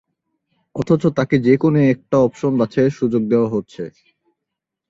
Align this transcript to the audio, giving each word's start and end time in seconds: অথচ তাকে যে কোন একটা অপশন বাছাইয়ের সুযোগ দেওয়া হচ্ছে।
অথচ 0.75 1.03
তাকে 1.17 1.35
যে 1.39 1.55
কোন 1.57 1.75
একটা 1.93 2.17
অপশন 2.19 2.51
বাছাইয়ের 2.57 2.97
সুযোগ 2.99 3.21
দেওয়া 3.27 3.49
হচ্ছে। 3.49 3.83